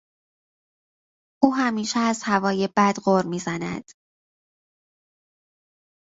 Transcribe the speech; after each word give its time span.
او 1.43 1.55
همیشه 1.55 1.99
از 1.99 2.23
هوای 2.23 2.69
بد 2.77 2.95
غر 3.05 3.25
میزند. 3.25 3.91